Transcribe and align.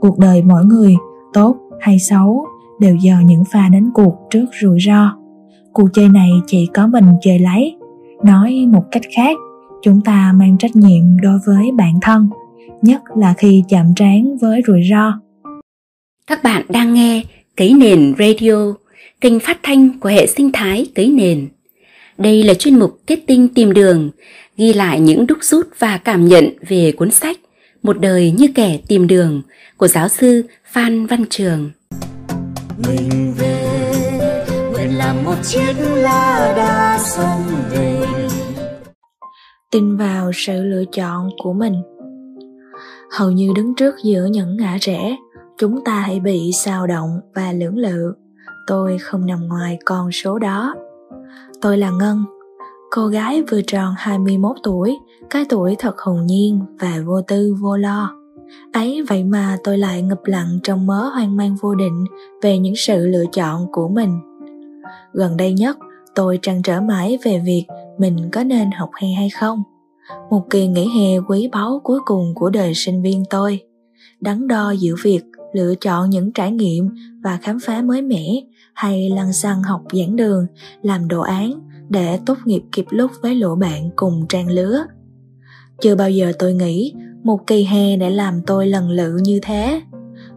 cuộc 0.00 0.18
đời 0.18 0.42
mỗi 0.42 0.64
người, 0.64 0.94
tốt 1.32 1.56
hay 1.80 1.98
xấu, 1.98 2.46
đều 2.80 2.96
do 2.96 3.14
những 3.24 3.44
pha 3.52 3.68
đánh 3.68 3.90
cuộc 3.94 4.14
trước 4.30 4.46
rủi 4.62 4.78
ro. 4.86 5.16
Cuộc 5.72 5.88
chơi 5.92 6.08
này 6.08 6.30
chỉ 6.46 6.68
có 6.74 6.86
mình 6.86 7.06
chơi 7.22 7.38
lấy. 7.38 7.76
Nói 8.24 8.66
một 8.68 8.84
cách 8.90 9.02
khác, 9.16 9.36
chúng 9.82 10.00
ta 10.00 10.32
mang 10.36 10.58
trách 10.58 10.76
nhiệm 10.76 11.20
đối 11.22 11.38
với 11.46 11.70
bản 11.76 11.94
thân, 12.02 12.28
nhất 12.82 13.02
là 13.16 13.34
khi 13.38 13.64
chạm 13.68 13.86
trán 13.96 14.36
với 14.40 14.62
rủi 14.66 14.80
ro. 14.90 15.20
Các 16.26 16.42
bạn 16.42 16.62
đang 16.68 16.94
nghe 16.94 17.22
cấy 17.56 17.74
nền 17.74 18.14
radio, 18.18 18.74
kênh 19.20 19.40
phát 19.40 19.58
thanh 19.62 19.98
của 20.00 20.08
hệ 20.08 20.26
sinh 20.26 20.50
thái 20.52 20.86
cấy 20.94 21.10
nền 21.10 21.48
đây 22.20 22.42
là 22.42 22.54
chuyên 22.54 22.78
mục 22.78 23.00
kết 23.06 23.18
tinh 23.26 23.48
tìm 23.54 23.72
đường, 23.72 24.10
ghi 24.56 24.72
lại 24.72 25.00
những 25.00 25.26
đúc 25.26 25.38
rút 25.40 25.66
và 25.78 25.96
cảm 25.98 26.28
nhận 26.28 26.48
về 26.68 26.92
cuốn 26.92 27.10
sách 27.10 27.38
một 27.82 27.98
đời 28.00 28.34
như 28.38 28.46
kẻ 28.54 28.78
tìm 28.88 29.06
đường 29.06 29.42
của 29.76 29.88
giáo 29.88 30.08
sư 30.08 30.42
phan 30.64 31.06
văn 31.06 31.24
trường. 31.30 31.70
Mình 32.88 33.34
về 33.38 34.44
nguyện 34.72 34.98
làm 34.98 35.24
một 35.24 35.36
chiếc 35.42 35.74
lá 35.78 36.52
đa 36.56 36.98
sông 36.98 37.42
về. 37.70 38.00
Tin 39.70 39.96
vào 39.96 40.30
sự 40.34 40.62
lựa 40.62 40.84
chọn 40.92 41.30
của 41.42 41.52
mình. 41.52 41.74
Hầu 43.10 43.30
như 43.30 43.52
đứng 43.56 43.74
trước 43.74 43.94
giữa 44.04 44.28
những 44.30 44.56
ngã 44.56 44.76
rẽ 44.80 45.16
chúng 45.58 45.84
ta 45.84 46.00
hãy 46.00 46.20
bị 46.20 46.50
xào 46.52 46.86
động 46.86 47.20
và 47.34 47.52
lưỡng 47.52 47.78
lự. 47.78 48.14
Tôi 48.66 48.98
không 48.98 49.26
nằm 49.26 49.48
ngoài 49.48 49.78
con 49.84 50.12
số 50.12 50.38
đó. 50.38 50.74
Tôi 51.60 51.78
là 51.78 51.90
ngân 51.90 52.24
cô 52.90 53.06
gái 53.06 53.42
vừa 53.50 53.60
tròn 53.66 53.94
21 53.96 54.56
tuổi, 54.62 54.98
cái 55.30 55.44
tuổi 55.48 55.76
thật 55.78 55.98
hồn 55.98 56.26
nhiên 56.26 56.60
và 56.80 56.98
vô 57.06 57.22
tư 57.22 57.56
vô 57.60 57.76
lo. 57.76 58.14
Ấy 58.72 59.02
vậy 59.08 59.24
mà 59.24 59.56
tôi 59.64 59.78
lại 59.78 60.02
ngập 60.02 60.20
lặng 60.24 60.58
trong 60.62 60.86
mớ 60.86 61.08
hoang 61.08 61.36
mang 61.36 61.56
vô 61.60 61.74
định 61.74 62.04
về 62.42 62.58
những 62.58 62.76
sự 62.76 63.06
lựa 63.06 63.24
chọn 63.32 63.66
của 63.72 63.88
mình. 63.88 64.20
Gần 65.12 65.36
đây 65.36 65.52
nhất, 65.52 65.78
tôi 66.14 66.38
trăn 66.42 66.62
trở 66.62 66.80
mãi 66.80 67.18
về 67.24 67.42
việc 67.46 67.64
mình 67.98 68.28
có 68.32 68.44
nên 68.44 68.70
học 68.70 68.90
hè 69.00 69.08
hay 69.08 69.30
không. 69.30 69.62
Một 70.30 70.50
kỳ 70.50 70.66
nghỉ 70.66 70.88
hè 70.88 71.18
quý 71.28 71.48
báu 71.52 71.80
cuối 71.84 72.00
cùng 72.04 72.34
của 72.34 72.50
đời 72.50 72.74
sinh 72.74 73.02
viên 73.02 73.24
tôi, 73.30 73.60
đắn 74.20 74.48
đo 74.48 74.70
giữa 74.70 74.94
việc 75.02 75.22
lựa 75.52 75.74
chọn 75.74 76.10
những 76.10 76.32
trải 76.32 76.52
nghiệm 76.52 76.88
và 77.24 77.38
khám 77.42 77.58
phá 77.60 77.82
mới 77.82 78.02
mẻ 78.02 78.26
hay 78.74 79.10
lăn 79.10 79.32
xăng 79.32 79.62
học 79.62 79.82
giảng 79.92 80.16
đường, 80.16 80.46
làm 80.82 81.08
đồ 81.08 81.20
án 81.20 81.69
để 81.90 82.18
tốt 82.26 82.36
nghiệp 82.44 82.62
kịp 82.72 82.86
lúc 82.90 83.10
với 83.22 83.34
lũ 83.34 83.54
bạn 83.54 83.90
cùng 83.96 84.26
trang 84.28 84.50
lứa. 84.50 84.84
Chưa 85.80 85.94
bao 85.94 86.10
giờ 86.10 86.32
tôi 86.38 86.54
nghĩ 86.54 86.94
một 87.22 87.46
kỳ 87.46 87.64
hè 87.64 87.96
để 87.96 88.10
làm 88.10 88.40
tôi 88.46 88.66
lần 88.66 88.90
lự 88.90 89.16
như 89.22 89.38
thế. 89.42 89.82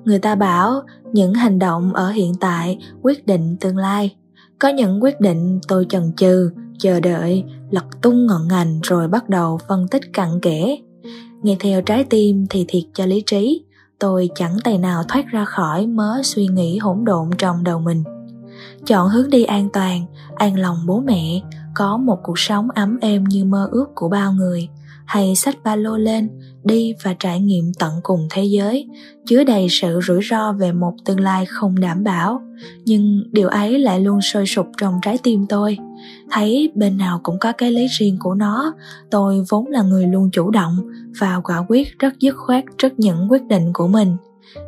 Người 0.05 0.19
ta 0.19 0.35
bảo 0.35 0.81
những 1.13 1.33
hành 1.33 1.59
động 1.59 1.93
ở 1.93 2.09
hiện 2.09 2.33
tại 2.39 2.79
quyết 3.01 3.27
định 3.27 3.57
tương 3.59 3.77
lai. 3.77 4.15
Có 4.59 4.69
những 4.69 5.03
quyết 5.03 5.19
định 5.19 5.59
tôi 5.67 5.85
chần 5.89 6.11
chừ, 6.17 6.51
chờ 6.79 6.99
đợi, 6.99 7.43
lật 7.71 7.85
tung 8.01 8.25
ngọn 8.25 8.47
ngành 8.47 8.79
rồi 8.83 9.07
bắt 9.07 9.29
đầu 9.29 9.59
phân 9.67 9.87
tích 9.87 10.13
cặn 10.13 10.39
kẽ. 10.41 10.77
Nghe 11.41 11.55
theo 11.59 11.81
trái 11.81 12.03
tim 12.03 12.45
thì 12.49 12.65
thiệt 12.67 12.83
cho 12.93 13.05
lý 13.05 13.23
trí, 13.25 13.65
tôi 13.99 14.29
chẳng 14.35 14.57
tài 14.63 14.77
nào 14.77 15.03
thoát 15.07 15.27
ra 15.27 15.45
khỏi 15.45 15.87
mớ 15.87 16.21
suy 16.23 16.47
nghĩ 16.47 16.77
hỗn 16.77 17.05
độn 17.05 17.29
trong 17.37 17.63
đầu 17.63 17.79
mình 17.79 18.03
chọn 18.85 19.09
hướng 19.09 19.29
đi 19.29 19.43
an 19.43 19.69
toàn, 19.73 20.05
an 20.35 20.59
lòng 20.59 20.77
bố 20.85 20.99
mẹ, 20.99 21.41
có 21.75 21.97
một 21.97 22.19
cuộc 22.23 22.39
sống 22.39 22.67
ấm 22.69 22.97
êm 23.01 23.23
như 23.23 23.45
mơ 23.45 23.69
ước 23.71 23.85
của 23.95 24.09
bao 24.09 24.33
người. 24.33 24.69
Hay 25.05 25.35
xách 25.35 25.63
ba 25.63 25.75
lô 25.75 25.97
lên, 25.97 26.29
đi 26.63 26.93
và 27.03 27.15
trải 27.19 27.39
nghiệm 27.39 27.71
tận 27.79 27.93
cùng 28.03 28.27
thế 28.29 28.43
giới. 28.43 28.87
Chứa 29.25 29.43
đầy 29.43 29.67
sự 29.69 29.99
rủi 30.07 30.21
ro 30.29 30.51
về 30.53 30.71
một 30.71 30.93
tương 31.05 31.19
lai 31.19 31.45
không 31.45 31.79
đảm 31.79 32.03
bảo. 32.03 32.41
Nhưng 32.85 33.23
điều 33.31 33.47
ấy 33.47 33.79
lại 33.79 33.99
luôn 33.99 34.21
sôi 34.21 34.45
sục 34.45 34.67
trong 34.77 34.99
trái 35.01 35.17
tim 35.23 35.45
tôi. 35.49 35.77
Thấy 36.31 36.71
bên 36.75 36.97
nào 36.97 37.19
cũng 37.23 37.39
có 37.39 37.51
cái 37.51 37.71
lý 37.71 37.87
riêng 37.87 38.17
của 38.19 38.33
nó, 38.33 38.73
tôi 39.11 39.43
vốn 39.49 39.67
là 39.67 39.81
người 39.81 40.07
luôn 40.07 40.29
chủ 40.31 40.51
động 40.51 40.77
và 41.19 41.39
quả 41.43 41.65
quyết 41.67 41.99
rất 41.99 42.19
dứt 42.19 42.35
khoát 42.37 42.63
trước 42.77 42.99
những 42.99 43.31
quyết 43.31 43.43
định 43.43 43.73
của 43.73 43.87
mình. 43.87 44.17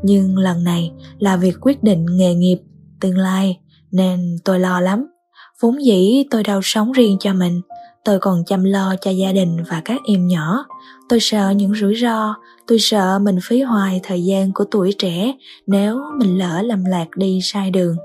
Nhưng 0.04 0.38
lần 0.38 0.64
này 0.64 0.92
là 1.20 1.38
việc 1.38 1.56
quyết 1.62 1.84
định 1.84 2.06
nghề 2.12 2.34
nghiệp, 2.34 2.58
tương 3.00 3.18
lai 3.18 3.60
nên 3.96 4.38
tôi 4.46 4.60
lo 4.60 4.80
lắm. 4.80 5.08
Vốn 5.62 5.86
dĩ 5.86 6.24
tôi 6.32 6.44
đâu 6.44 6.60
sống 6.64 6.92
riêng 6.92 7.18
cho 7.20 7.34
mình, 7.34 7.62
tôi 8.06 8.20
còn 8.20 8.44
chăm 8.46 8.64
lo 8.64 8.96
cho 9.02 9.12
gia 9.12 9.32
đình 9.32 9.58
và 9.70 9.82
các 9.86 10.02
em 10.08 10.28
nhỏ. 10.28 10.66
Tôi 11.10 11.20
sợ 11.20 11.50
những 11.50 11.76
rủi 11.76 11.96
ro, 11.96 12.36
tôi 12.68 12.80
sợ 12.80 13.20
mình 13.20 13.40
phí 13.44 13.62
hoài 13.62 14.00
thời 14.04 14.24
gian 14.24 14.54
của 14.54 14.66
tuổi 14.72 14.94
trẻ 14.98 15.34
nếu 15.68 16.00
mình 16.20 16.38
lỡ 16.38 16.62
lầm 16.62 16.86
lạc 16.86 17.08
đi 17.16 17.40
sai 17.44 17.72
đường. 17.72 17.96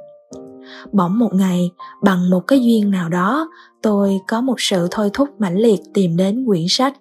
Bỗng 0.92 1.18
một 1.18 1.34
ngày, 1.34 1.70
bằng 2.02 2.30
một 2.30 2.40
cái 2.40 2.60
duyên 2.60 2.90
nào 2.90 3.08
đó, 3.08 3.50
tôi 3.82 4.18
có 4.28 4.40
một 4.40 4.54
sự 4.58 4.88
thôi 4.90 5.10
thúc 5.12 5.28
mãnh 5.38 5.56
liệt 5.56 5.80
tìm 5.94 6.16
đến 6.16 6.44
quyển 6.46 6.64
sách 6.68 6.94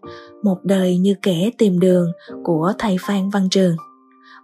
một 0.43 0.57
đời 0.63 0.97
như 0.97 1.15
kẻ 1.21 1.49
tìm 1.57 1.79
đường 1.79 2.11
của 2.43 2.73
thầy 2.77 2.97
phan 3.01 3.29
văn 3.29 3.47
trường 3.51 3.75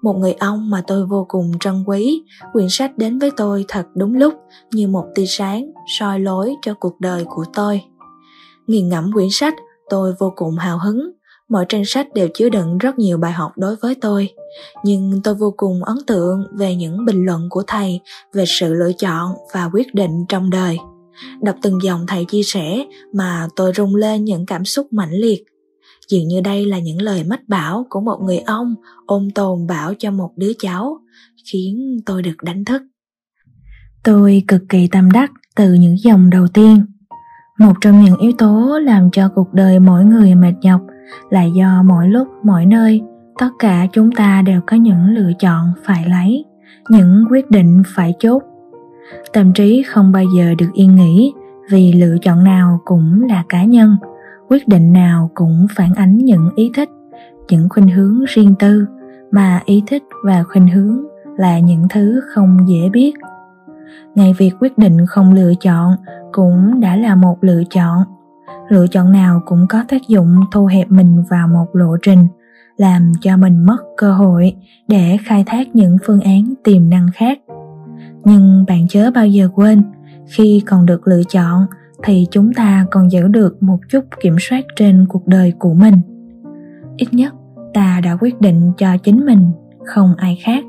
một 0.05 0.17
người 0.17 0.33
ông 0.33 0.69
mà 0.69 0.83
tôi 0.87 1.05
vô 1.05 1.25
cùng 1.29 1.51
trân 1.59 1.83
quý, 1.87 2.23
quyển 2.53 2.67
sách 2.69 2.97
đến 2.97 3.19
với 3.19 3.31
tôi 3.37 3.65
thật 3.67 3.85
đúng 3.95 4.15
lúc, 4.15 4.33
như 4.71 4.87
một 4.87 5.05
tia 5.15 5.25
sáng 5.25 5.71
soi 5.99 6.19
lối 6.19 6.55
cho 6.61 6.73
cuộc 6.73 6.99
đời 6.99 7.25
của 7.29 7.45
tôi. 7.53 7.81
Nghiền 8.67 8.89
ngẫm 8.89 9.11
quyển 9.13 9.27
sách, 9.31 9.53
tôi 9.89 10.13
vô 10.19 10.33
cùng 10.35 10.57
hào 10.57 10.79
hứng. 10.79 11.11
Mọi 11.49 11.65
trang 11.69 11.85
sách 11.85 12.07
đều 12.13 12.27
chứa 12.33 12.49
đựng 12.49 12.77
rất 12.77 12.99
nhiều 12.99 13.17
bài 13.17 13.31
học 13.31 13.51
đối 13.55 13.75
với 13.81 13.95
tôi. 13.95 14.29
Nhưng 14.83 15.21
tôi 15.23 15.35
vô 15.35 15.53
cùng 15.57 15.83
ấn 15.83 15.97
tượng 16.07 16.43
về 16.53 16.75
những 16.75 17.05
bình 17.05 17.25
luận 17.25 17.47
của 17.49 17.63
thầy 17.67 17.99
về 18.33 18.43
sự 18.47 18.73
lựa 18.73 18.91
chọn 18.97 19.31
và 19.53 19.69
quyết 19.73 19.93
định 19.93 20.25
trong 20.29 20.49
đời. 20.49 20.77
Đọc 21.41 21.55
từng 21.61 21.83
dòng 21.83 22.05
thầy 22.07 22.25
chia 22.25 22.43
sẻ 22.43 22.85
mà 23.13 23.47
tôi 23.55 23.71
rung 23.75 23.95
lên 23.95 24.25
những 24.25 24.45
cảm 24.45 24.65
xúc 24.65 24.87
mãnh 24.91 25.13
liệt 25.13 25.43
dường 26.09 26.27
như 26.27 26.41
đây 26.41 26.65
là 26.65 26.79
những 26.79 27.01
lời 27.01 27.23
mách 27.23 27.47
bảo 27.47 27.85
của 27.89 28.01
một 28.01 28.17
người 28.21 28.37
ông 28.37 28.75
ôm 29.05 29.29
tồn 29.35 29.67
bảo 29.67 29.93
cho 29.99 30.11
một 30.11 30.31
đứa 30.35 30.51
cháu, 30.59 30.97
khiến 31.51 31.97
tôi 32.05 32.21
được 32.21 32.35
đánh 32.43 32.65
thức. 32.65 32.81
Tôi 34.03 34.43
cực 34.47 34.61
kỳ 34.69 34.87
tâm 34.87 35.11
đắc 35.11 35.31
từ 35.55 35.73
những 35.73 35.95
dòng 35.99 36.29
đầu 36.29 36.47
tiên. 36.47 36.85
Một 37.59 37.73
trong 37.81 38.03
những 38.03 38.17
yếu 38.17 38.31
tố 38.37 38.79
làm 38.79 39.11
cho 39.11 39.29
cuộc 39.35 39.53
đời 39.53 39.79
mỗi 39.79 40.05
người 40.05 40.35
mệt 40.35 40.53
nhọc 40.61 40.81
là 41.29 41.43
do 41.43 41.83
mỗi 41.85 42.07
lúc, 42.07 42.27
mỗi 42.43 42.65
nơi, 42.65 43.01
tất 43.39 43.49
cả 43.59 43.87
chúng 43.93 44.11
ta 44.11 44.41
đều 44.41 44.61
có 44.67 44.77
những 44.77 45.05
lựa 45.05 45.31
chọn 45.39 45.73
phải 45.83 46.05
lấy, 46.09 46.45
những 46.89 47.25
quyết 47.29 47.51
định 47.51 47.83
phải 47.95 48.13
chốt. 48.19 48.43
Tâm 49.33 49.53
trí 49.53 49.83
không 49.83 50.11
bao 50.11 50.23
giờ 50.37 50.53
được 50.57 50.69
yên 50.73 50.95
nghỉ 50.95 51.33
vì 51.71 51.93
lựa 51.93 52.15
chọn 52.21 52.43
nào 52.43 52.81
cũng 52.85 53.23
là 53.29 53.43
cá 53.49 53.63
nhân 53.63 53.95
quyết 54.49 54.67
định 54.67 54.93
nào 54.93 55.31
cũng 55.33 55.67
phản 55.75 55.93
ánh 55.93 56.17
những 56.17 56.49
ý 56.55 56.71
thích, 56.73 56.89
những 57.49 57.69
khuynh 57.69 57.87
hướng 57.87 58.23
riêng 58.27 58.55
tư, 58.59 58.85
mà 59.31 59.61
ý 59.65 59.83
thích 59.87 60.03
và 60.23 60.43
khuynh 60.43 60.67
hướng 60.67 61.03
là 61.37 61.59
những 61.59 61.87
thứ 61.89 62.21
không 62.33 62.65
dễ 62.67 62.89
biết. 62.89 63.13
Ngay 64.15 64.33
việc 64.37 64.51
quyết 64.59 64.77
định 64.77 65.05
không 65.05 65.33
lựa 65.33 65.53
chọn 65.61 65.95
cũng 66.31 66.79
đã 66.79 66.95
là 66.95 67.15
một 67.15 67.37
lựa 67.41 67.63
chọn. 67.69 68.03
Lựa 68.69 68.87
chọn 68.87 69.11
nào 69.11 69.41
cũng 69.45 69.65
có 69.69 69.83
tác 69.87 70.01
dụng 70.07 70.35
thu 70.51 70.65
hẹp 70.65 70.91
mình 70.91 71.23
vào 71.29 71.47
một 71.47 71.65
lộ 71.73 71.97
trình, 72.01 72.27
làm 72.77 73.11
cho 73.21 73.37
mình 73.37 73.65
mất 73.65 73.77
cơ 73.97 74.13
hội 74.13 74.55
để 74.87 75.17
khai 75.25 75.43
thác 75.47 75.75
những 75.75 75.97
phương 76.05 76.21
án 76.21 76.53
tiềm 76.63 76.89
năng 76.89 77.07
khác. 77.13 77.39
Nhưng 78.23 78.65
bạn 78.67 78.87
chớ 78.87 79.11
bao 79.11 79.27
giờ 79.27 79.49
quên, 79.55 79.83
khi 80.27 80.63
còn 80.65 80.85
được 80.85 81.07
lựa 81.07 81.23
chọn 81.29 81.65
thì 82.03 82.27
chúng 82.31 82.53
ta 82.53 82.85
còn 82.91 83.11
giữ 83.11 83.27
được 83.27 83.63
một 83.63 83.79
chút 83.89 84.05
kiểm 84.21 84.35
soát 84.39 84.65
trên 84.75 85.05
cuộc 85.09 85.27
đời 85.27 85.53
của 85.59 85.73
mình. 85.73 85.95
Ít 86.97 87.13
nhất, 87.13 87.33
ta 87.73 88.01
đã 88.03 88.17
quyết 88.21 88.41
định 88.41 88.71
cho 88.77 88.97
chính 88.97 89.25
mình, 89.25 89.51
không 89.85 90.15
ai 90.17 90.39
khác. 90.43 90.63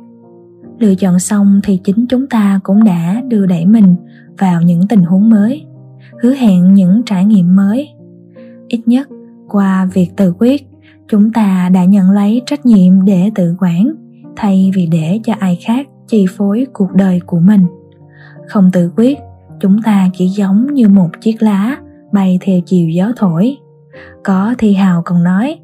Lựa 0.79 0.95
chọn 0.95 1.19
xong 1.19 1.61
thì 1.65 1.81
chính 1.85 2.07
chúng 2.09 2.27
ta 2.27 2.61
cũng 2.63 2.85
đã 2.85 3.23
đưa 3.29 3.47
đẩy 3.47 3.67
mình 3.67 3.97
vào 4.39 4.63
những 4.63 4.89
tình 4.89 5.03
huống 5.03 5.31
mới, 5.31 5.67
hứa 6.23 6.35
hẹn 6.35 6.75
những 6.75 7.03
trải 7.07 7.25
nghiệm 7.25 7.57
mới. 7.57 7.89
Ít 8.69 8.81
nhất, 8.87 9.09
qua 9.49 9.89
việc 9.93 10.17
tự 10.17 10.35
quyết, 10.39 10.67
chúng 11.09 11.33
ta 11.33 11.69
đã 11.75 11.85
nhận 11.85 12.11
lấy 12.11 12.43
trách 12.47 12.67
nhiệm 12.67 13.05
để 13.05 13.31
tự 13.35 13.57
quản, 13.61 13.95
thay 14.37 14.71
vì 14.75 14.87
để 14.87 15.21
cho 15.25 15.35
ai 15.39 15.59
khác 15.65 15.87
chi 16.09 16.27
phối 16.37 16.67
cuộc 16.73 16.93
đời 16.95 17.21
của 17.27 17.41
mình. 17.41 17.67
Không 18.49 18.71
tự 18.73 18.91
quyết 18.97 19.19
chúng 19.61 19.83
ta 19.83 20.09
chỉ 20.13 20.29
giống 20.29 20.75
như 20.75 20.89
một 20.89 21.11
chiếc 21.21 21.43
lá 21.43 21.77
bay 22.13 22.39
theo 22.41 22.61
chiều 22.67 22.89
gió 22.89 23.13
thổi. 23.17 23.57
Có 24.25 24.55
thi 24.59 24.75
hào 24.75 25.03
còn 25.03 25.25
nói, 25.25 25.59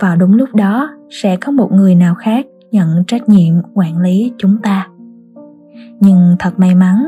vào 0.00 0.16
đúng 0.16 0.34
lúc 0.34 0.54
đó 0.54 0.90
sẽ 1.10 1.36
có 1.36 1.52
một 1.52 1.72
người 1.72 1.94
nào 1.94 2.14
khác 2.14 2.46
nhận 2.70 3.04
trách 3.06 3.28
nhiệm 3.28 3.54
quản 3.74 3.98
lý 3.98 4.32
chúng 4.38 4.58
ta. 4.62 4.88
Nhưng 6.00 6.36
thật 6.38 6.58
may 6.58 6.74
mắn, 6.74 7.06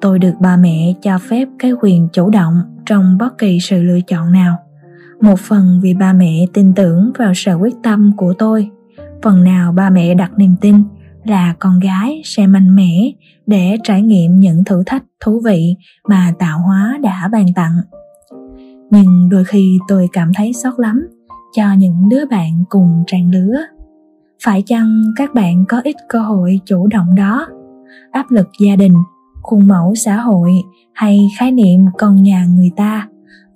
tôi 0.00 0.18
được 0.18 0.34
ba 0.40 0.56
mẹ 0.56 0.94
cho 1.02 1.18
phép 1.18 1.48
cái 1.58 1.72
quyền 1.80 2.08
chủ 2.12 2.30
động 2.30 2.62
trong 2.86 3.18
bất 3.18 3.38
kỳ 3.38 3.58
sự 3.60 3.82
lựa 3.82 4.00
chọn 4.00 4.32
nào. 4.32 4.56
Một 5.20 5.38
phần 5.38 5.80
vì 5.82 5.94
ba 5.94 6.12
mẹ 6.12 6.46
tin 6.52 6.72
tưởng 6.74 7.12
vào 7.18 7.32
sự 7.34 7.54
quyết 7.54 7.74
tâm 7.82 8.12
của 8.16 8.34
tôi, 8.38 8.70
phần 9.22 9.44
nào 9.44 9.72
ba 9.72 9.90
mẹ 9.90 10.14
đặt 10.14 10.30
niềm 10.36 10.54
tin 10.60 10.82
là 11.24 11.54
con 11.58 11.78
gái 11.80 12.22
sẽ 12.24 12.46
mạnh 12.46 12.76
mẽ 12.76 13.10
để 13.46 13.76
trải 13.82 14.02
nghiệm 14.02 14.40
những 14.40 14.64
thử 14.64 14.82
thách 14.86 15.04
thú 15.24 15.40
vị 15.44 15.76
mà 16.08 16.32
tạo 16.38 16.58
hóa 16.58 16.98
đã 17.02 17.28
ban 17.32 17.46
tặng. 17.54 17.80
Nhưng 18.90 19.28
đôi 19.28 19.44
khi 19.44 19.78
tôi 19.88 20.08
cảm 20.12 20.30
thấy 20.34 20.52
xót 20.52 20.74
lắm 20.76 21.08
cho 21.56 21.72
những 21.72 22.08
đứa 22.08 22.26
bạn 22.26 22.64
cùng 22.68 23.04
trang 23.06 23.30
lứa. 23.30 23.56
Phải 24.44 24.62
chăng 24.66 25.02
các 25.16 25.34
bạn 25.34 25.64
có 25.68 25.80
ít 25.84 25.96
cơ 26.08 26.20
hội 26.20 26.60
chủ 26.64 26.86
động 26.86 27.14
đó? 27.14 27.46
Áp 28.10 28.30
lực 28.30 28.48
gia 28.60 28.76
đình, 28.76 28.94
khuôn 29.42 29.68
mẫu 29.68 29.94
xã 29.94 30.16
hội 30.16 30.50
hay 30.92 31.28
khái 31.38 31.52
niệm 31.52 31.80
con 31.98 32.22
nhà 32.22 32.46
người 32.46 32.70
ta, 32.76 33.08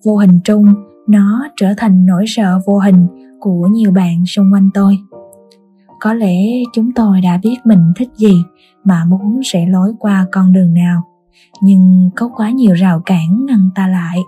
vô 0.04 0.16
hình 0.16 0.40
trung 0.44 0.74
nó 1.08 1.48
trở 1.56 1.74
thành 1.76 2.06
nỗi 2.06 2.24
sợ 2.26 2.60
vô 2.66 2.78
hình 2.78 3.06
của 3.40 3.68
nhiều 3.72 3.90
bạn 3.92 4.26
xung 4.26 4.52
quanh 4.52 4.70
tôi 4.74 4.98
có 6.00 6.14
lẽ 6.14 6.36
chúng 6.72 6.92
tôi 6.92 7.20
đã 7.20 7.38
biết 7.42 7.56
mình 7.64 7.92
thích 7.96 8.08
gì 8.16 8.42
mà 8.84 9.04
muốn 9.04 9.40
sẽ 9.44 9.66
lối 9.66 9.92
qua 9.98 10.26
con 10.32 10.52
đường 10.52 10.74
nào. 10.74 11.02
Nhưng 11.62 12.10
có 12.16 12.30
quá 12.36 12.50
nhiều 12.50 12.74
rào 12.74 13.00
cản 13.06 13.46
ngăn 13.46 13.70
ta 13.74 13.88
lại, 13.88 14.18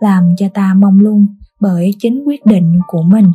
làm 0.00 0.28
cho 0.36 0.48
ta 0.54 0.74
mong 0.74 0.98
lung 0.98 1.26
bởi 1.60 1.94
chính 1.98 2.22
quyết 2.26 2.46
định 2.46 2.78
của 2.86 3.02
mình. 3.02 3.32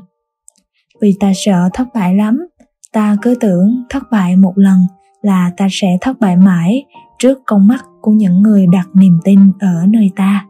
Vì 1.01 1.16
ta 1.19 1.31
sợ 1.36 1.69
thất 1.74 1.88
bại 1.94 2.16
lắm, 2.16 2.48
ta 2.94 3.18
cứ 3.22 3.36
tưởng 3.39 3.84
thất 3.90 4.04
bại 4.12 4.36
một 4.36 4.54
lần 4.56 4.80
là 5.22 5.51
ta 5.57 5.68
sẽ 5.72 5.98
thất 6.01 6.19
bại 6.19 6.38
mãi 6.38 6.86
trước 7.19 7.38
con 7.45 7.68
mắt 7.68 7.86
của 8.01 8.12
những 8.12 8.42
người 8.42 8.68
đặt 8.72 8.88
niềm 8.94 9.19
tin 9.24 9.40
ở 9.60 9.86
nơi 9.88 10.12
ta. 10.16 10.45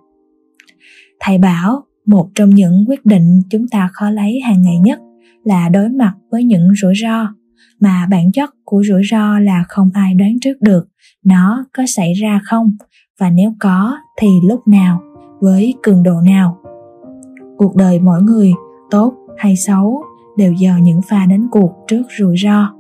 Thầy 1.20 1.38
bảo, 1.38 1.84
một 2.06 2.30
trong 2.36 2.50
những 2.50 2.86
quyết 2.88 3.06
định 3.06 3.42
chúng 3.50 3.68
ta 3.68 3.90
khó 3.94 4.10
lấy 4.10 4.40
hàng 4.46 4.62
ngày 4.62 4.78
nhất 4.80 5.00
là 5.48 5.70
đối 5.70 5.90
mặt 5.90 6.14
với 6.32 6.44
những 6.44 6.68
rủi 6.82 6.94
ro, 7.04 7.28
mà 7.80 8.08
bản 8.12 8.32
chất 8.32 8.50
của 8.64 8.84
rủi 8.88 9.02
ro 9.12 9.40
là 9.40 9.64
không 9.68 9.90
ai 9.94 10.14
đoán 10.14 10.32
trước 10.42 10.62
được 10.62 10.88
nó 11.26 11.66
có 11.78 11.84
xảy 11.88 12.14
ra 12.14 12.42
không, 12.44 12.72
và 13.20 13.30
nếu 13.30 13.54
có 13.60 13.98
thì 14.22 14.28
lúc 14.48 14.68
nào, 14.68 15.02
với 15.40 15.74
cường 15.84 16.04
độ 16.04 16.22
nào. 16.26 16.58
Cuộc 17.58 17.76
đời 17.76 18.00
mỗi 18.00 18.22
người, 18.22 18.52
tốt 18.92 19.14
hay 19.38 19.56
xấu, 19.56 20.04
đều 20.38 20.54
do 20.54 20.78
những 20.82 21.02
pha 21.10 21.26
đánh 21.26 21.48
cuộc 21.52 21.72
trước 21.88 22.04
rủi 22.20 22.36
ro. 22.38 22.74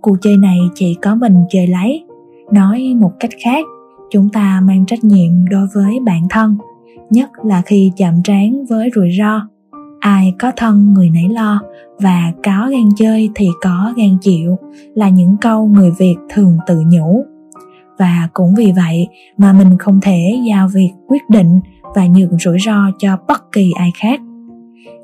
Cuộc 0.00 0.16
chơi 0.20 0.36
này 0.36 0.58
chỉ 0.74 0.96
có 1.02 1.14
mình 1.14 1.34
chơi 1.50 1.66
lấy. 1.66 2.04
Nói 2.52 2.94
một 2.96 3.12
cách 3.20 3.30
khác, 3.44 3.64
chúng 4.10 4.28
ta 4.28 4.60
mang 4.60 4.86
trách 4.86 5.04
nhiệm 5.04 5.44
đối 5.50 5.66
với 5.74 5.98
bản 6.04 6.22
thân, 6.30 6.56
nhất 7.10 7.30
là 7.44 7.62
khi 7.66 7.92
chạm 7.96 8.14
trán 8.24 8.64
với 8.68 8.90
rủi 8.94 9.08
ro 9.18 9.48
ai 10.00 10.34
có 10.38 10.52
thân 10.56 10.92
người 10.92 11.10
nấy 11.10 11.28
lo, 11.28 11.60
và 12.00 12.32
có 12.44 12.68
gan 12.70 12.88
chơi 12.96 13.30
thì 13.34 13.48
có 13.60 13.92
gan 13.96 14.18
chịu, 14.20 14.56
là 14.94 15.08
những 15.08 15.36
câu 15.40 15.66
người 15.66 15.90
việt 15.98 16.16
thường 16.28 16.58
tự 16.66 16.82
nhủ. 16.86 17.24
Và 17.98 18.28
cũng 18.32 18.54
vì 18.54 18.72
vậy 18.76 19.08
mà 19.36 19.52
mình 19.52 19.78
không 19.78 20.00
thể 20.02 20.40
giao 20.48 20.68
việc 20.68 20.90
quyết 21.08 21.22
định 21.30 21.60
và 21.94 22.06
nhường 22.06 22.38
rủi 22.38 22.58
ro 22.58 22.90
cho 22.98 23.16
bất 23.28 23.52
kỳ 23.52 23.72
ai 23.72 23.90
khác. 23.94 24.20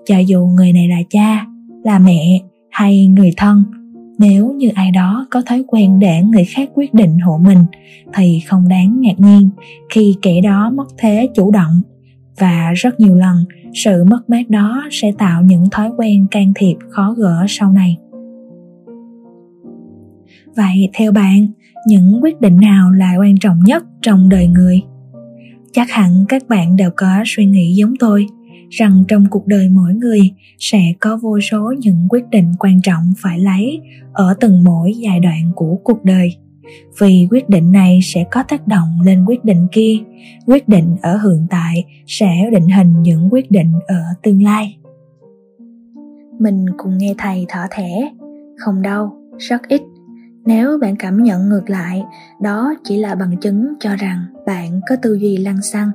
Cho 0.07 0.19
dù 0.19 0.47
người 0.47 0.73
này 0.73 0.89
là 0.89 1.03
cha, 1.11 1.47
là 1.85 1.99
mẹ 1.99 2.41
hay 2.71 3.07
người 3.07 3.31
thân, 3.37 3.65
nếu 4.19 4.53
như 4.53 4.71
ai 4.75 4.91
đó 4.91 5.27
có 5.31 5.43
thói 5.47 5.65
quen 5.67 5.99
để 5.99 6.23
người 6.23 6.45
khác 6.45 6.71
quyết 6.75 6.95
định 6.95 7.19
hộ 7.19 7.39
mình 7.39 7.59
thì 8.15 8.41
không 8.47 8.69
đáng 8.69 9.01
ngạc 9.01 9.21
nhiên 9.21 9.51
khi 9.91 10.17
kẻ 10.23 10.41
đó 10.41 10.71
mất 10.75 10.87
thế 10.99 11.29
chủ 11.35 11.51
động 11.51 11.81
và 12.39 12.73
rất 12.77 13.01
nhiều 13.01 13.15
lần, 13.15 13.37
sự 13.75 14.05
mất 14.05 14.31
mát 14.31 14.51
đó 14.51 14.89
sẽ 14.91 15.13
tạo 15.19 15.43
những 15.43 15.65
thói 15.71 15.91
quen 15.97 16.27
can 16.31 16.53
thiệp 16.57 16.77
khó 16.91 17.15
gỡ 17.19 17.45
sau 17.49 17.73
này. 17.73 17.99
Vậy 20.57 20.89
theo 20.93 21.13
bạn, 21.13 21.47
những 21.89 22.21
quyết 22.23 22.41
định 22.41 22.57
nào 22.61 22.91
là 22.91 23.17
quan 23.19 23.37
trọng 23.37 23.61
nhất 23.65 23.85
trong 24.03 24.29
đời 24.29 24.47
người? 24.47 24.83
Chắc 25.73 25.91
hẳn 25.91 26.25
các 26.29 26.49
bạn 26.49 26.77
đều 26.77 26.91
có 26.97 27.23
suy 27.27 27.47
nghĩ 27.47 27.75
giống 27.75 27.95
tôi, 27.99 28.27
rằng 28.71 29.05
trong 29.09 29.27
cuộc 29.31 29.47
đời 29.47 29.69
mỗi 29.69 29.95
người 29.95 30.21
sẽ 30.59 30.93
có 31.01 31.17
vô 31.23 31.41
số 31.41 31.75
những 31.79 32.07
quyết 32.11 32.25
định 32.31 32.53
quan 32.59 32.83
trọng 32.83 33.13
phải 33.19 33.39
lấy 33.39 33.81
ở 34.13 34.35
từng 34.41 34.65
mỗi 34.65 34.93
giai 34.97 35.21
đoạn 35.21 35.51
của 35.55 35.77
cuộc 35.85 36.05
đời 36.05 36.37
vì 37.01 37.29
quyết 37.31 37.49
định 37.49 37.73
này 37.73 38.01
sẽ 38.03 38.25
có 38.31 38.43
tác 38.43 38.67
động 38.67 38.99
lên 39.05 39.25
quyết 39.25 39.45
định 39.45 39.67
kia. 39.73 39.95
Quyết 40.47 40.69
định 40.69 40.97
ở 41.03 41.17
hiện 41.17 41.47
tại 41.51 41.85
sẽ 42.07 42.51
định 42.53 42.69
hình 42.69 43.03
những 43.03 43.29
quyết 43.33 43.51
định 43.51 43.73
ở 43.87 44.03
tương 44.23 44.43
lai. 44.43 44.79
Mình 46.39 46.67
cùng 46.77 46.99
nghe 46.99 47.15
thầy 47.19 47.47
thở 47.49 47.67
thẻ. 47.71 48.13
Không 48.59 48.83
đâu, 48.83 49.13
rất 49.39 49.69
ít. 49.69 49.83
Nếu 50.45 50.79
bạn 50.79 50.97
cảm 50.97 51.23
nhận 51.23 51.49
ngược 51.49 51.71
lại, 51.71 52.05
đó 52.41 52.75
chỉ 52.85 52.99
là 52.99 53.15
bằng 53.15 53.37
chứng 53.41 53.75
cho 53.81 53.97
rằng 53.97 54.25
bạn 54.47 54.81
có 54.89 54.97
tư 55.03 55.15
duy 55.15 55.37
lăng 55.37 55.63
xăng, 55.63 55.91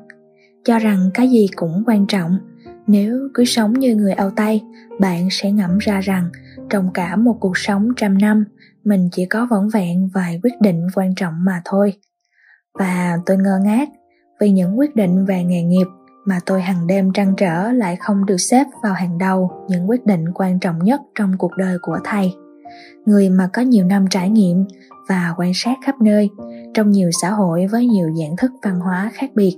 cho 0.64 0.80
rằng 0.80 1.10
cái 1.14 1.30
gì 1.30 1.48
cũng 1.56 1.84
quan 1.88 2.08
trọng. 2.08 2.40
Nếu 2.88 3.30
cứ 3.34 3.46
sống 3.46 3.74
như 3.74 3.96
người 3.96 4.14
âu 4.14 4.30
tây, 4.30 4.62
bạn 5.00 5.28
sẽ 5.32 5.52
ngẫm 5.52 5.78
ra 5.78 6.02
rằng 6.02 6.30
trong 6.70 6.90
cả 6.94 7.16
một 7.16 7.38
cuộc 7.40 7.58
sống 7.58 7.90
trăm 7.98 8.18
năm 8.18 8.46
mình 8.84 9.10
chỉ 9.12 9.26
có 9.26 9.48
vỏn 9.52 9.70
vẹn 9.74 10.10
vài 10.14 10.40
quyết 10.44 10.62
định 10.62 10.88
quan 10.96 11.16
trọng 11.16 11.34
mà 11.46 11.62
thôi. 11.66 11.94
Và 12.80 13.18
tôi 13.26 13.38
ngơ 13.38 13.60
ngác 13.64 13.90
vì 14.40 14.52
những 14.52 14.80
quyết 14.80 14.96
định 14.96 15.26
về 15.26 15.44
nghề 15.44 15.64
nghiệp 15.64 15.88
mà 16.26 16.40
tôi 16.46 16.62
hàng 16.62 16.88
đêm 16.88 17.14
trăn 17.14 17.34
trở 17.38 17.72
lại 17.72 17.96
không 17.96 18.26
được 18.26 18.38
xếp 18.38 18.64
vào 18.84 18.94
hàng 18.94 19.18
đầu 19.18 19.52
những 19.68 19.90
quyết 19.90 20.06
định 20.06 20.26
quan 20.34 20.60
trọng 20.60 20.80
nhất 20.84 21.02
trong 21.16 21.38
cuộc 21.38 21.58
đời 21.58 21.78
của 21.82 22.00
thầy. 22.04 22.34
Người 23.06 23.30
mà 23.30 23.50
có 23.54 23.62
nhiều 23.62 23.86
năm 23.86 24.06
trải 24.10 24.30
nghiệm 24.30 24.66
và 25.08 25.34
quan 25.38 25.52
sát 25.54 25.78
khắp 25.86 25.96
nơi 26.02 26.30
trong 26.74 26.92
nhiều 26.92 27.10
xã 27.22 27.30
hội 27.30 27.68
với 27.68 27.86
nhiều 27.86 28.10
dạng 28.20 28.38
thức 28.38 28.52
văn 28.64 28.80
hóa 28.80 29.12
khác 29.14 29.30
biệt. 29.36 29.58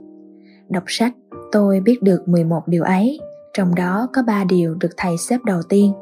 Đọc 0.69 0.83
sách, 0.88 1.13
tôi 1.51 1.79
biết 1.79 2.01
được 2.01 2.27
11 2.27 2.68
điều 2.68 2.83
ấy, 2.83 3.19
trong 3.53 3.75
đó 3.75 4.07
có 4.13 4.23
3 4.23 4.44
điều 4.44 4.75
được 4.75 4.91
thầy 4.97 5.18
xếp 5.18 5.38
đầu 5.45 5.62
tiên, 5.69 5.94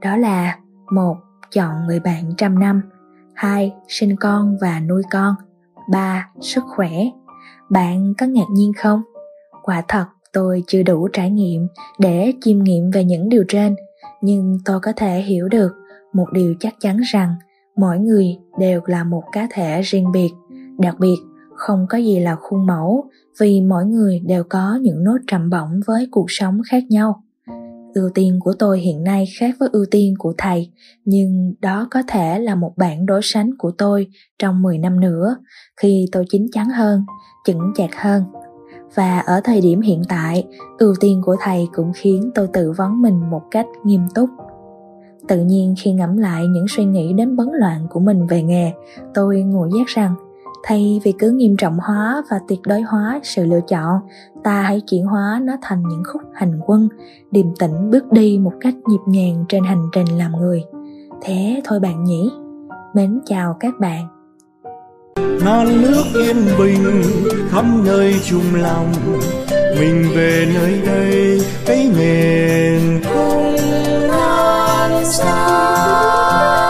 đó 0.00 0.16
là 0.16 0.58
một 0.90 1.16
chọn 1.50 1.86
người 1.86 2.00
bạn 2.00 2.32
trăm 2.36 2.58
năm. 2.58 2.82
Hai, 3.34 3.72
sinh 3.88 4.16
con 4.16 4.56
và 4.60 4.80
nuôi 4.80 5.02
con. 5.10 5.34
Ba, 5.90 6.28
sức 6.40 6.64
khỏe. 6.76 6.90
Bạn 7.70 8.14
có 8.18 8.26
ngạc 8.26 8.46
nhiên 8.50 8.72
không? 8.78 9.02
Quả 9.62 9.82
thật, 9.88 10.06
tôi 10.32 10.64
chưa 10.66 10.82
đủ 10.82 11.08
trải 11.12 11.30
nghiệm 11.30 11.66
để 11.98 12.32
chiêm 12.40 12.62
nghiệm 12.62 12.90
về 12.90 13.04
những 13.04 13.28
điều 13.28 13.44
trên, 13.48 13.76
nhưng 14.20 14.58
tôi 14.64 14.80
có 14.80 14.92
thể 14.96 15.20
hiểu 15.20 15.48
được 15.48 15.72
một 16.12 16.32
điều 16.32 16.54
chắc 16.60 16.74
chắn 16.80 17.00
rằng 17.12 17.34
mỗi 17.76 17.98
người 17.98 18.26
đều 18.58 18.80
là 18.86 19.04
một 19.04 19.22
cá 19.32 19.46
thể 19.50 19.82
riêng 19.82 20.12
biệt, 20.12 20.30
đặc 20.78 20.98
biệt 20.98 21.16
không 21.54 21.86
có 21.90 21.98
gì 21.98 22.20
là 22.20 22.36
khuôn 22.36 22.66
mẫu 22.66 23.04
vì 23.40 23.60
mỗi 23.60 23.84
người 23.84 24.20
đều 24.26 24.44
có 24.48 24.78
những 24.82 25.04
nốt 25.04 25.18
trầm 25.26 25.50
bổng 25.50 25.80
với 25.86 26.08
cuộc 26.10 26.26
sống 26.28 26.60
khác 26.70 26.84
nhau 26.88 27.22
ưu 27.96 28.10
tiên 28.14 28.38
của 28.40 28.52
tôi 28.58 28.80
hiện 28.80 29.04
nay 29.04 29.24
khác 29.38 29.54
với 29.60 29.68
ưu 29.72 29.84
tiên 29.90 30.14
của 30.18 30.34
thầy, 30.38 30.70
nhưng 31.04 31.54
đó 31.60 31.88
có 31.90 32.02
thể 32.08 32.38
là 32.38 32.54
một 32.54 32.72
bản 32.76 33.06
đối 33.06 33.20
sánh 33.22 33.50
của 33.58 33.70
tôi 33.78 34.06
trong 34.38 34.62
10 34.62 34.78
năm 34.78 35.00
nữa, 35.00 35.36
khi 35.76 36.06
tôi 36.12 36.24
chín 36.28 36.46
chắn 36.52 36.68
hơn, 36.68 37.04
chững 37.44 37.72
chạc 37.74 37.90
hơn. 37.96 38.22
Và 38.94 39.18
ở 39.18 39.40
thời 39.44 39.60
điểm 39.60 39.80
hiện 39.80 40.02
tại, 40.08 40.44
ưu 40.78 40.94
tiên 41.00 41.22
của 41.24 41.36
thầy 41.40 41.68
cũng 41.72 41.92
khiến 41.94 42.30
tôi 42.34 42.48
tự 42.52 42.72
vấn 42.72 43.02
mình 43.02 43.30
một 43.30 43.42
cách 43.50 43.66
nghiêm 43.84 44.02
túc. 44.14 44.30
Tự 45.28 45.44
nhiên 45.44 45.74
khi 45.78 45.92
ngẫm 45.92 46.16
lại 46.16 46.46
những 46.46 46.66
suy 46.68 46.84
nghĩ 46.84 47.12
đến 47.12 47.36
bấn 47.36 47.48
loạn 47.52 47.86
của 47.90 48.00
mình 48.00 48.26
về 48.26 48.42
nghề, 48.42 48.72
tôi 49.14 49.42
ngồi 49.42 49.70
giác 49.78 49.86
rằng 49.86 50.14
thay 50.66 51.00
vì 51.04 51.12
cứ 51.18 51.30
nghiêm 51.30 51.56
trọng 51.56 51.78
hóa 51.78 52.22
và 52.30 52.38
tuyệt 52.48 52.60
đối 52.66 52.80
hóa 52.80 53.20
sự 53.22 53.44
lựa 53.44 53.60
chọn, 53.68 54.00
ta 54.44 54.62
hãy 54.62 54.80
chuyển 54.80 55.04
hóa 55.04 55.40
nó 55.42 55.52
thành 55.62 55.82
những 55.88 56.02
khúc 56.12 56.22
hành 56.34 56.60
quân, 56.66 56.88
điềm 57.30 57.46
tĩnh 57.58 57.90
bước 57.90 58.12
đi 58.12 58.38
một 58.38 58.52
cách 58.60 58.74
nhịp 58.86 59.00
nhàng 59.06 59.44
trên 59.48 59.64
hành 59.64 59.88
trình 59.92 60.18
làm 60.18 60.32
người. 60.32 60.64
Thế 61.22 61.60
thôi 61.64 61.80
bạn 61.80 62.04
nhỉ. 62.04 62.30
Mến 62.94 63.20
chào 63.26 63.56
các 63.60 63.74
bạn. 63.80 64.08
Non 65.44 65.82
nước 65.82 66.04
yên 66.14 66.36
bình 66.58 67.02
khắp 67.50 67.64
nơi 67.84 68.14
chung 68.24 68.54
lòng, 68.54 68.92
mình 69.50 70.04
về 70.14 70.48
nơi 70.54 70.80
đây, 70.86 71.40
cái 71.66 71.90
miền 71.98 73.00
không 73.04 73.56
non 74.08 75.04
xa. 75.04 76.65